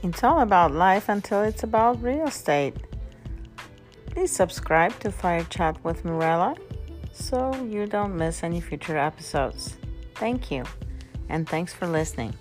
[0.00, 2.76] It's all about life until it's about real estate.
[4.10, 6.54] Please subscribe to Fire Chat with Mirella
[7.12, 9.76] so you don't miss any future episodes.
[10.14, 10.62] Thank you,
[11.28, 12.32] and thanks for listening.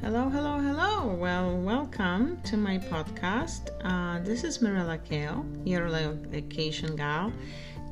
[0.00, 1.14] Hello, hello, hello.
[1.14, 3.70] Well, welcome to my podcast.
[3.82, 7.32] Uh, this is Mirella Kaell, your location gal,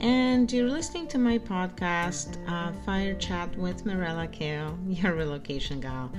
[0.00, 6.10] and you're listening to my podcast, uh, Fire Chat with Mirella Kaell, your relocation gal.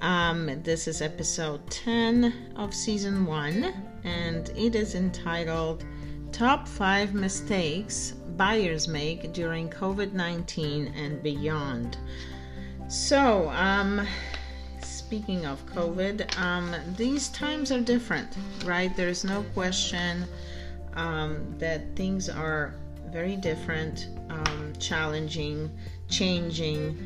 [0.00, 5.84] Um, this is episode 10 of season 1, and it is entitled
[6.32, 11.98] Top 5 Mistakes Buyers Make During COVID 19 and Beyond.
[12.88, 14.06] So, um,
[14.80, 18.94] speaking of COVID, um, these times are different, right?
[18.96, 20.24] There's no question
[20.94, 22.74] um, that things are
[23.12, 25.70] very different, um, challenging,
[26.08, 26.98] changing.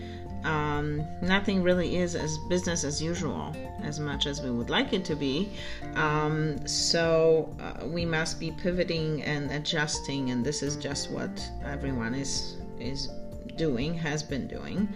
[0.45, 5.05] Um, nothing really is as business as usual as much as we would like it
[5.07, 5.51] to be.
[5.95, 12.15] Um, so uh, we must be pivoting and adjusting, and this is just what everyone
[12.15, 13.09] is is
[13.57, 14.89] doing, has been doing.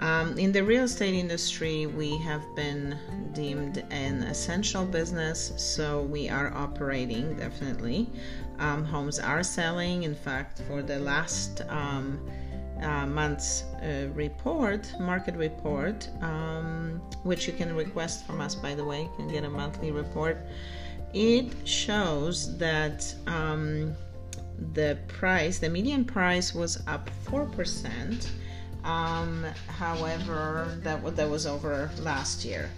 [0.00, 2.98] Um, in the real estate industry, we have been
[3.32, 8.08] deemed an essential business, so we are operating definitely.
[8.58, 10.04] Um, homes are selling.
[10.04, 12.20] In fact, for the last um,
[12.82, 18.84] uh, month's uh, report, market report, um, which you can request from us, by the
[18.84, 20.38] way, you can get a monthly report.
[21.12, 23.94] It shows that um,
[24.72, 28.30] the price, the median price was up 4%.
[28.84, 32.70] Um, however, that, that was over last year.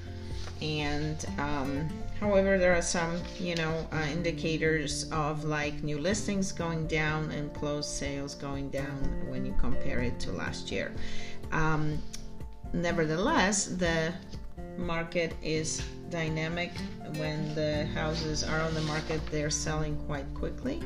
[0.61, 1.89] And um,
[2.21, 7.53] however, there are some, you know, uh, indicators of like new listings going down and
[7.53, 10.93] closed sales going down when you compare it to last year.
[11.51, 12.01] Um,
[12.73, 14.13] nevertheless, the
[14.79, 16.71] market is dynamic.
[17.17, 20.81] When the houses are on the market, they're selling quite quickly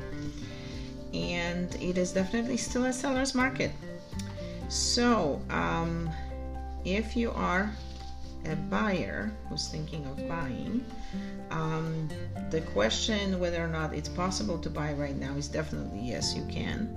[1.17, 3.73] and it is definitely still a seller's market.
[4.69, 6.11] So, um,
[6.85, 7.71] if you are
[8.45, 10.85] a buyer who's thinking of buying,
[11.51, 12.09] um,
[12.51, 16.45] the question whether or not it's possible to buy right now is definitely yes, you
[16.47, 16.97] can.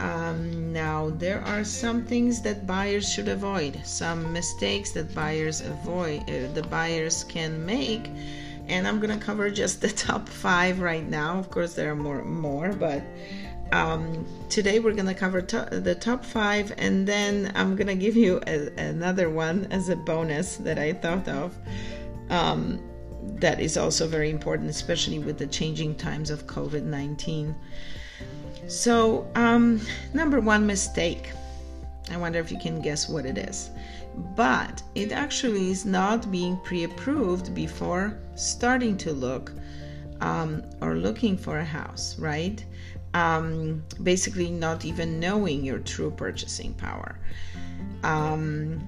[0.00, 6.22] Um, now, there are some things that buyers should avoid, some mistakes that buyers avoid,
[6.30, 8.08] uh, the buyers can make
[8.68, 11.38] and I'm gonna cover just the top five right now.
[11.38, 13.02] Of course, there are more, more, but
[13.72, 18.40] um, today we're gonna cover to- the top five, and then I'm gonna give you
[18.46, 21.56] a- another one as a bonus that I thought of.
[22.30, 22.80] Um,
[23.40, 27.54] that is also very important, especially with the changing times of COVID 19.
[28.68, 29.80] So, um,
[30.12, 31.32] number one mistake.
[32.10, 33.70] I wonder if you can guess what it is
[34.36, 39.52] but it actually is not being pre approved before starting to look
[40.20, 42.64] um, or looking for a house, right?
[43.14, 47.18] Um, basically, not even knowing your true purchasing power.
[48.02, 48.80] Um,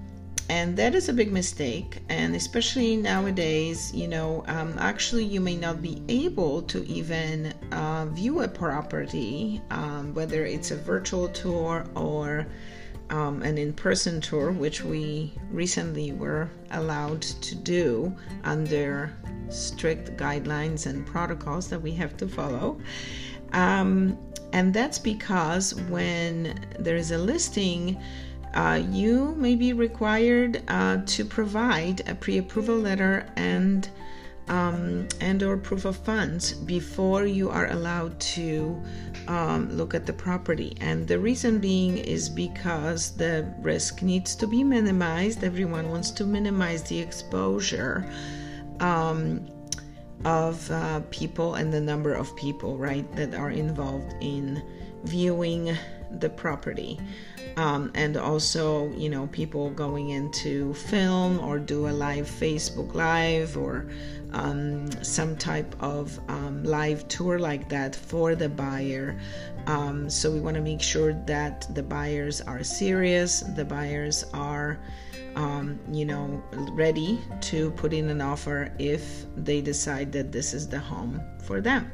[0.50, 5.54] and that is a big mistake and especially nowadays you know um, actually you may
[5.54, 11.84] not be able to even uh, view a property um, whether it's a virtual tour
[11.94, 12.48] or
[13.10, 19.12] um, an in person tour, which we recently were allowed to do under
[19.48, 22.80] strict guidelines and protocols that we have to follow.
[23.52, 24.16] Um,
[24.52, 28.00] and that's because when there is a listing,
[28.54, 33.88] uh, you may be required uh, to provide a pre-approval letter and
[34.50, 38.82] um, and or proof of funds before you are allowed to
[39.28, 40.76] um, look at the property.
[40.80, 45.44] And the reason being is because the risk needs to be minimized.
[45.44, 48.10] Everyone wants to minimize the exposure
[48.80, 49.48] um,
[50.24, 54.60] of uh, people and the number of people, right, that are involved in
[55.04, 55.76] viewing
[56.18, 56.98] the property.
[57.56, 63.56] Um, and also, you know, people going into film or do a live Facebook Live
[63.56, 63.88] or
[64.32, 69.18] um, some type of um, live tour like that for the buyer.
[69.66, 74.78] Um, so we want to make sure that the buyers are serious, the buyers are,
[75.36, 76.42] um, you know,
[76.72, 81.60] ready to put in an offer if they decide that this is the home for
[81.60, 81.90] them.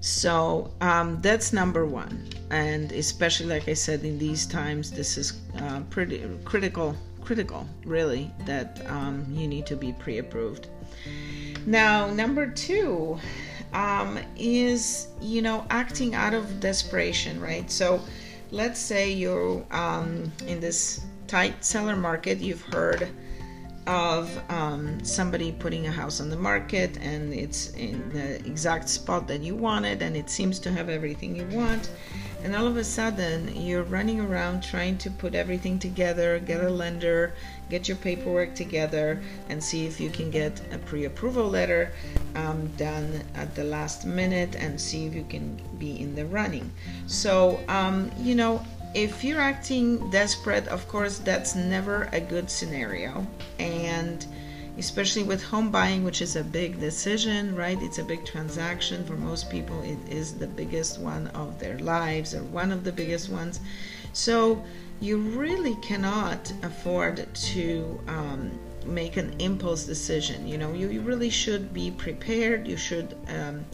[0.00, 5.40] So um, that's number one, and especially like I said, in these times, this is
[5.60, 6.96] uh, pretty critical.
[7.20, 10.68] Critical, really, that um, you need to be pre-approved.
[11.66, 13.18] Now, number two,
[13.72, 17.70] um, is you know acting out of desperation, right?
[17.70, 18.00] So
[18.50, 23.08] let's say you're um, in this tight seller market, you've heard
[23.86, 29.26] of um, somebody putting a house on the market and it's in the exact spot
[29.26, 31.90] that you wanted and it seems to have everything you want
[32.42, 36.68] and all of a sudden you're running around trying to put everything together get a
[36.68, 37.34] lender
[37.70, 41.92] get your paperwork together and see if you can get a pre-approval letter
[42.34, 46.70] um, done at the last minute and see if you can be in the running
[47.06, 48.64] so um, you know
[48.94, 53.26] if you're acting desperate, of course, that's never a good scenario.
[53.58, 54.26] And
[54.78, 57.78] especially with home buying, which is a big decision, right?
[57.82, 59.82] It's a big transaction for most people.
[59.82, 63.60] It is the biggest one of their lives or one of the biggest ones.
[64.12, 64.64] So
[65.00, 70.46] you really cannot afford to um, make an impulse decision.
[70.46, 72.66] You know, you, you really should be prepared.
[72.66, 73.64] You should um,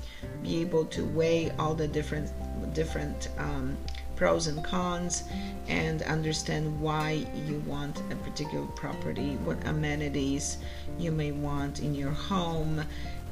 [0.42, 2.30] be able to weigh all the different
[2.74, 3.76] different um,
[4.16, 5.24] pros and cons
[5.68, 10.58] and understand why you want a particular property, what amenities
[10.98, 12.84] you may want in your home,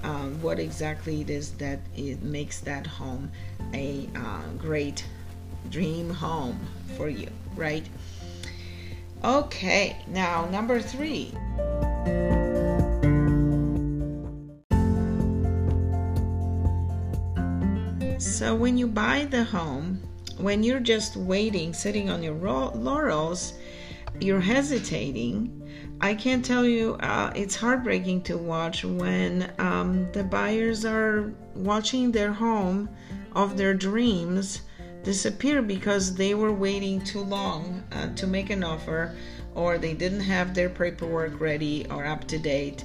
[0.03, 3.31] um, what exactly it is that it makes that home
[3.75, 5.05] a uh, great
[5.71, 6.59] dream home
[6.97, 7.89] for you, right?
[9.25, 11.33] Okay, now number three.
[18.19, 20.01] So when you buy the home,
[20.39, 23.55] when you're just waiting, sitting on your laurels,
[24.21, 25.59] you're hesitating.
[26.01, 32.11] I can't tell you, uh, it's heartbreaking to watch when um, the buyers are watching
[32.11, 32.89] their home
[33.35, 34.63] of their dreams
[35.05, 39.17] disappear because they were waiting too long uh, to make an offer
[39.55, 42.85] or they didn't have their paperwork ready or up to date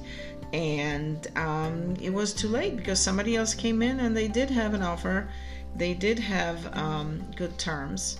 [0.52, 4.74] and um, it was too late because somebody else came in and they did have
[4.74, 5.28] an offer
[5.76, 8.18] they did have um, good terms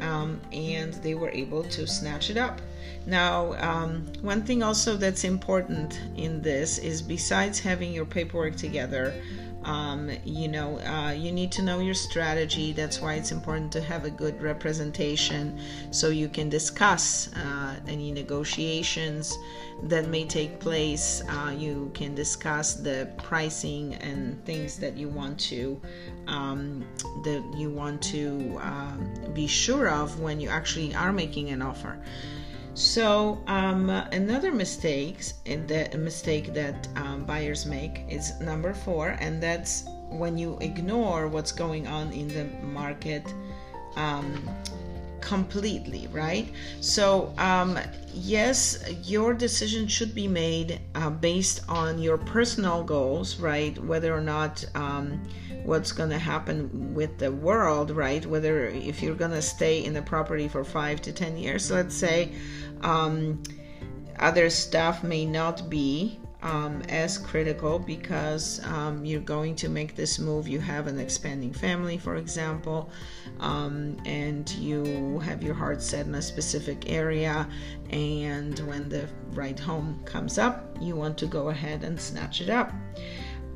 [0.00, 2.60] um, and they were able to snatch it up.
[3.06, 9.14] Now, um, one thing also that's important in this is besides having your paperwork together,
[9.64, 12.72] um, you know, uh, you need to know your strategy.
[12.72, 15.58] That's why it's important to have a good representation
[15.90, 19.36] so you can discuss uh, any negotiations
[19.84, 21.22] that may take place.
[21.28, 25.80] Uh, you can discuss the pricing and things that you want to
[26.26, 26.84] um,
[27.24, 31.98] that you want to um, be sure of when you actually are making an offer.
[32.78, 39.88] So um, another mistake, the mistake that um, buyers make is number four, and that's
[40.10, 43.34] when you ignore what's going on in the market
[43.96, 44.48] um,
[45.20, 46.48] completely, right?
[46.80, 47.78] So um,
[48.12, 53.76] yes, your decision should be made uh, based on your personal goals, right?
[53.84, 55.22] Whether or not um,
[55.64, 58.24] what's going to happen with the world, right?
[58.24, 61.94] Whether if you're going to stay in the property for five to ten years, let's
[61.94, 62.32] say
[62.82, 63.42] um,
[64.18, 70.18] other stuff may not be um, as critical because um, you're going to make this
[70.18, 70.46] move.
[70.46, 72.90] You have an expanding family, for example,
[73.40, 77.48] um, and you have your heart set in a specific area.
[77.90, 82.50] And when the right home comes up, you want to go ahead and snatch it
[82.50, 82.72] up.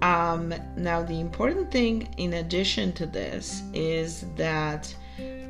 [0.03, 4.93] Um, now, the important thing in addition to this is that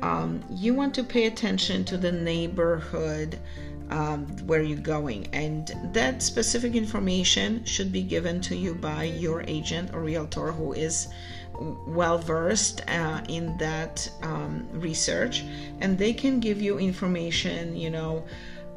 [0.03, 3.39] um, you want to pay attention to the neighborhood
[3.89, 9.43] um, where you're going, and that specific information should be given to you by your
[9.47, 11.07] agent or realtor who is
[11.87, 15.43] well versed uh, in that um, research,
[15.79, 18.23] and they can give you information, you know.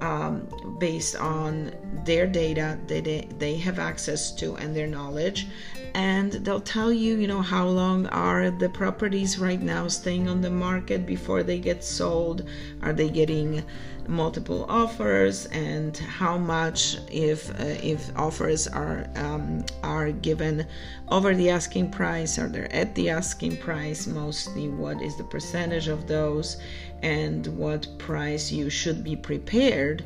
[0.00, 0.46] Um,
[0.78, 1.72] based on
[2.04, 5.46] their data that they, they have access to and their knowledge.
[5.94, 10.42] And they'll tell you you know how long are the properties right now staying on
[10.42, 12.46] the market before they get sold.
[12.82, 13.64] Are they getting
[14.06, 15.46] multiple offers?
[15.46, 20.66] And how much if uh, if offers are um, are given
[21.08, 22.38] over the asking price?
[22.38, 24.06] Or they're at the asking price?
[24.06, 26.58] Mostly what is the percentage of those
[27.02, 30.04] and what price you should be prepared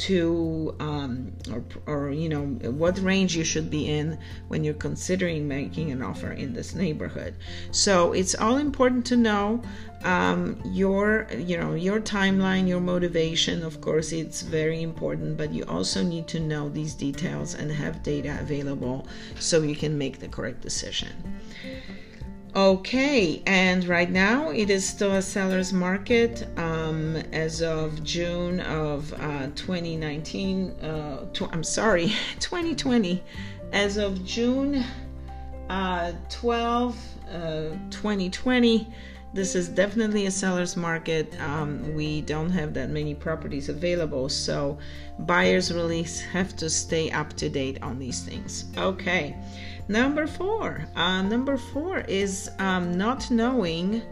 [0.00, 4.18] to um, or, or you know what range you should be in
[4.48, 7.34] when you're considering making an offer in this neighborhood.
[7.70, 9.62] So it's all important to know
[10.02, 13.62] um, your you know your timeline your motivation.
[13.62, 18.02] Of course it's very important but you also need to know these details and have
[18.02, 19.06] data available
[19.38, 21.08] so you can make the correct decision
[22.56, 29.12] Okay, and right now it is still a seller's market um, as of June of
[29.14, 30.70] uh, 2019.
[30.70, 32.08] Uh, tw- I'm sorry,
[32.40, 33.22] 2020.
[33.72, 34.84] As of June
[35.68, 37.38] uh, 12 uh,
[37.90, 38.88] 2020
[39.32, 41.40] this is definitely a seller's market.
[41.40, 44.76] Um, we don't have that many properties available, so
[45.20, 48.64] buyers really have to stay up to date on these things.
[48.76, 49.36] Okay,
[49.90, 50.86] number four.
[50.94, 54.02] Uh, number four is um, not knowing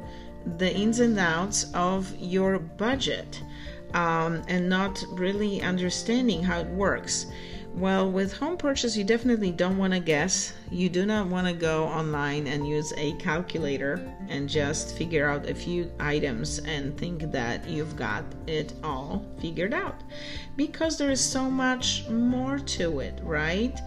[0.57, 3.41] the ins and outs of your budget
[3.95, 7.27] um, and not really understanding how it works.
[7.75, 10.53] Well, with home purchase, you definitely don't want to guess.
[10.69, 15.49] You do not want to go online and use a calculator and just figure out
[15.49, 20.03] a few items and think that you've got it all figured out
[20.57, 23.79] because there is so much more to it, right?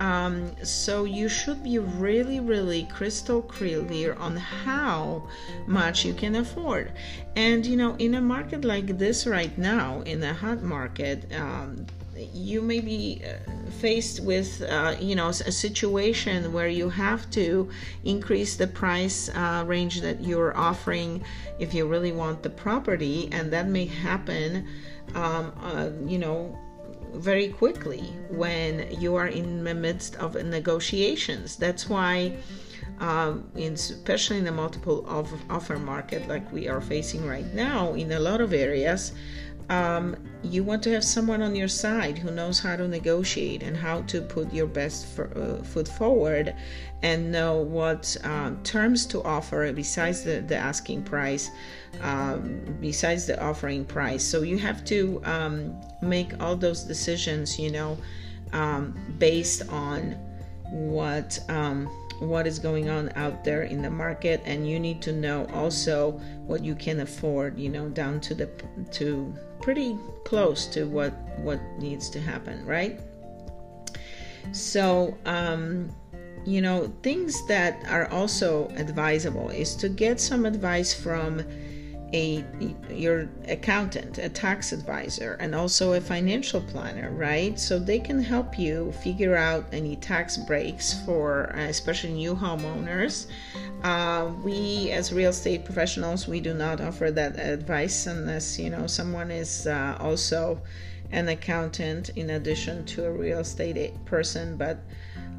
[0.00, 5.28] Um, so you should be really, really crystal clear on how
[5.66, 6.92] much you can afford.
[7.34, 11.86] And you know, in a market like this right now, in a hot market, um,
[12.32, 17.68] you may be uh, faced with uh, you know a situation where you have to
[18.04, 21.22] increase the price uh, range that you're offering
[21.58, 24.66] if you really want the property and that may happen
[25.14, 26.58] um, uh, you know
[27.14, 28.00] very quickly
[28.30, 31.56] when you are in the midst of negotiations.
[31.56, 32.36] That's why
[33.00, 38.12] um, in, especially in the multiple offer market like we are facing right now in
[38.12, 39.12] a lot of areas
[39.68, 43.76] um, you want to have someone on your side who knows how to negotiate and
[43.76, 46.54] how to put your best for, uh, foot forward
[47.02, 51.50] and know what um, terms to offer besides the, the asking price,
[52.00, 54.24] um, besides the offering price.
[54.24, 57.98] So you have to um, make all those decisions, you know,
[58.52, 60.12] um, based on
[60.70, 65.12] what um, what is going on out there in the market and you need to
[65.12, 66.12] know also
[66.46, 68.46] what you can afford you know down to the
[68.90, 73.00] to pretty close to what what needs to happen right?
[74.52, 75.90] So um
[76.44, 81.42] you know things that are also advisable is to get some advice from
[82.12, 82.44] a
[82.90, 87.58] your accountant, a tax advisor, and also a financial planner, right?
[87.58, 93.26] So they can help you figure out any tax breaks for uh, especially new homeowners.
[93.82, 98.86] Uh, we, as real estate professionals, we do not offer that advice unless you know
[98.86, 100.60] someone is uh, also
[101.12, 104.78] an accountant in addition to a real estate person, but.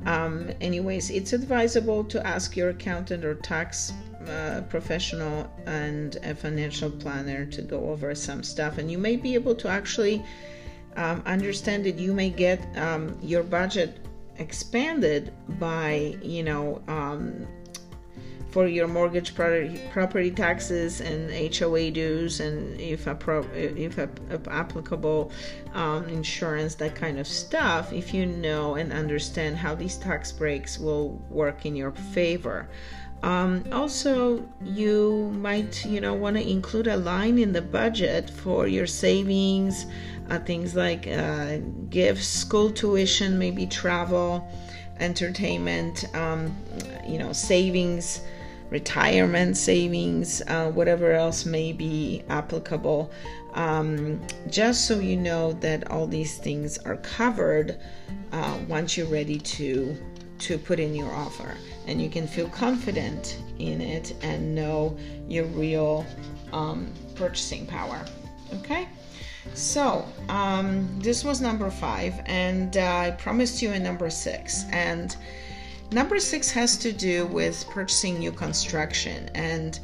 [0.05, 3.91] Um, anyways, it's advisable to ask your accountant or tax
[4.27, 9.33] a professional and a financial planner to go over some stuff, and you may be
[9.33, 10.23] able to actually
[10.95, 13.99] um, understand that you may get um, your budget
[14.37, 17.47] expanded by, you know, um,
[18.49, 25.31] for your mortgage property, property taxes and HOA dues, and if if applicable,
[25.73, 27.93] um, insurance, that kind of stuff.
[27.93, 32.67] If you know and understand how these tax breaks will work in your favor.
[33.21, 38.67] Um, also, you might, you know, want to include a line in the budget for
[38.67, 39.85] your savings,
[40.29, 41.57] uh, things like uh,
[41.89, 44.47] gifts, school tuition, maybe travel,
[44.99, 46.55] entertainment, um,
[47.05, 48.21] you know, savings,
[48.69, 53.11] retirement savings, uh, whatever else may be applicable.
[53.53, 57.79] Um, just so you know that all these things are covered
[58.31, 59.97] uh, once you're ready to
[60.39, 61.55] to put in your offer.
[61.87, 66.05] And you can feel confident in it and know your real
[66.53, 68.05] um, purchasing power.
[68.55, 68.87] Okay?
[69.53, 74.65] So um, this was number five and uh, i promised you a number six.
[74.71, 75.15] And
[75.91, 79.29] number six has to do with purchasing new construction.
[79.33, 79.79] And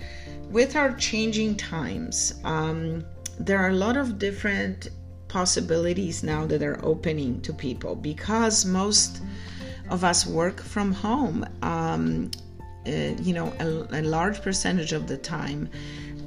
[0.49, 3.03] with our changing times um,
[3.39, 4.89] there are a lot of different
[5.27, 9.21] possibilities now that are opening to people because most
[9.89, 12.31] of us work from home, um,
[12.87, 12.89] uh,
[13.21, 15.69] you know, a, a, large percentage of the time.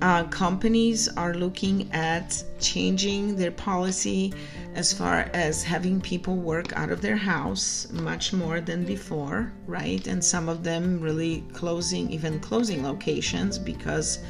[0.00, 4.32] Uh, companies are looking at changing their policy
[4.74, 10.06] as far as having people work out of their house much more than before, right?
[10.06, 14.20] And some of them really closing, even closing locations because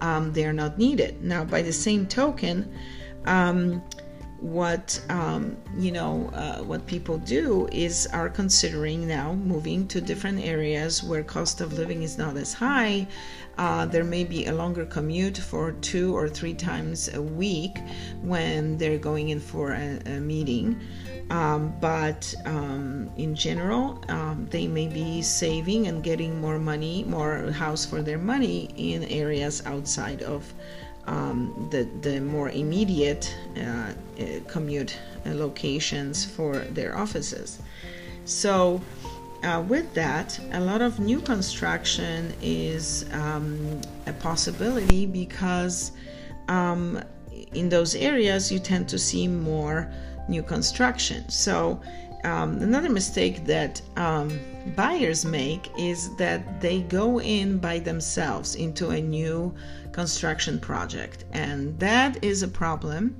[0.00, 1.22] um, they're not needed.
[1.22, 2.72] Now, by the same token,
[3.26, 3.82] um,
[4.42, 10.44] what um, you know uh, what people do is are considering now moving to different
[10.44, 13.06] areas where cost of living is not as high.
[13.56, 17.78] Uh, there may be a longer commute for two or three times a week
[18.22, 20.80] when they're going in for a, a meeting.
[21.30, 27.50] Um, but um, in general, um, they may be saving and getting more money, more
[27.52, 30.52] house for their money in areas outside of
[31.06, 33.94] um, the, the more immediate uh, uh,
[34.48, 37.60] commute uh, locations for their offices.
[38.24, 38.80] So,
[39.42, 45.90] uh, with that, a lot of new construction is um, a possibility because
[46.46, 47.02] um,
[47.52, 49.92] in those areas you tend to see more
[50.28, 51.28] new construction.
[51.28, 51.80] So,
[52.24, 54.38] um, another mistake that um,
[54.76, 59.54] buyers make is that they go in by themselves into a new
[59.92, 63.16] construction project, and that is a problem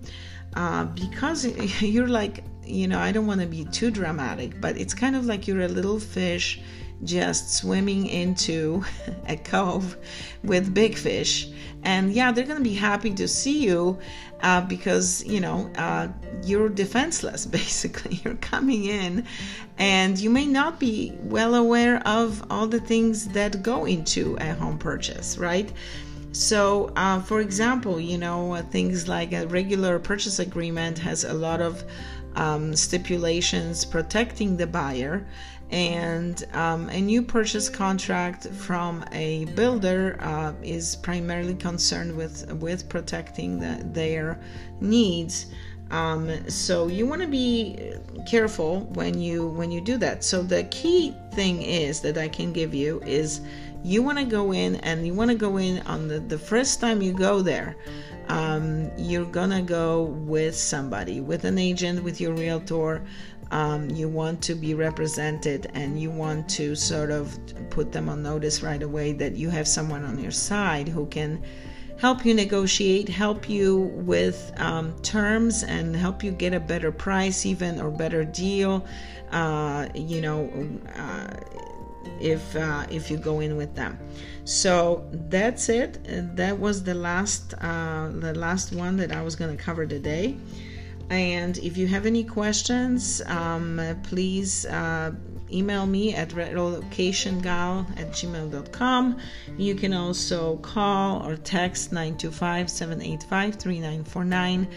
[0.54, 1.46] uh, because
[1.82, 5.26] you're like, you know, I don't want to be too dramatic, but it's kind of
[5.26, 6.60] like you're a little fish
[7.04, 8.84] just swimming into
[9.28, 9.96] a cove
[10.44, 11.48] with big fish.
[11.84, 13.98] And yeah they're going to be happy to see you
[14.40, 16.08] uh, because you know uh,
[16.44, 18.20] you're defenseless basically.
[18.24, 19.26] You're coming in.
[19.78, 24.54] And you may not be well aware of all the things that go into a
[24.54, 25.72] home purchase right?
[26.32, 31.60] So, uh, for example, you know, things like a regular purchase agreement has a lot
[31.60, 31.84] of
[32.36, 35.26] um, stipulations protecting the buyer.
[35.70, 42.90] And um, a new purchase contract from a builder uh, is primarily concerned with with
[42.90, 44.38] protecting the, their
[44.80, 45.46] needs.
[45.90, 47.94] Um, so you want to be
[48.26, 50.24] careful when you when you do that.
[50.24, 53.40] So the key thing is that i can give you is
[53.82, 56.80] you want to go in and you want to go in on the, the first
[56.80, 57.76] time you go there
[58.28, 63.02] um, you're gonna go with somebody with an agent with your realtor
[63.52, 67.38] um, you want to be represented and you want to sort of
[67.68, 71.42] put them on notice right away that you have someone on your side who can
[71.98, 77.46] help you negotiate, help you with um, terms, and help you get a better price,
[77.46, 78.84] even or better deal.
[79.30, 80.50] Uh, you know,
[80.96, 81.28] uh,
[82.20, 83.98] if uh, if you go in with them.
[84.44, 85.98] So that's it.
[86.36, 90.36] That was the last uh, the last one that I was going to cover today.
[91.10, 95.12] And if you have any questions, um, please uh,
[95.52, 99.18] email me at relocationgal at gmail.com.
[99.56, 104.68] You can also call or text 925 785 3949.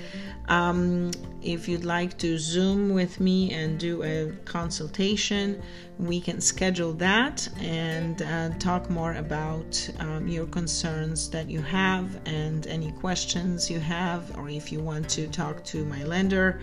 [0.47, 1.11] Um,
[1.41, 5.61] if you'd like to Zoom with me and do a consultation,
[5.97, 12.19] we can schedule that and uh, talk more about um, your concerns that you have
[12.25, 16.61] and any questions you have, or if you want to talk to my lender,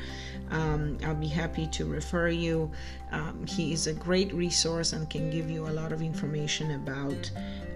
[0.50, 2.70] um, I'll be happy to refer you.
[3.12, 7.30] Um, he is a great resource and can give you a lot of information about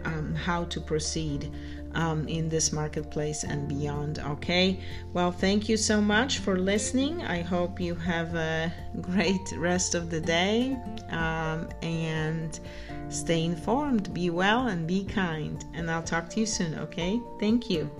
[0.05, 1.53] um, how to proceed
[1.95, 4.19] um, in this marketplace and beyond.
[4.19, 4.81] Okay,
[5.13, 7.23] well, thank you so much for listening.
[7.23, 10.77] I hope you have a great rest of the day
[11.11, 12.59] um, and
[13.09, 15.65] stay informed, be well, and be kind.
[15.75, 16.79] And I'll talk to you soon.
[16.79, 17.91] Okay, thank you.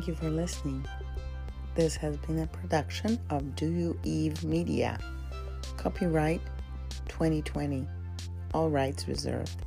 [0.00, 0.86] Thank you for listening.
[1.74, 4.98] This has been a production of Do You Eve Media.
[5.76, 6.40] Copyright
[7.08, 7.86] 2020.
[8.54, 9.60] All rights reserved.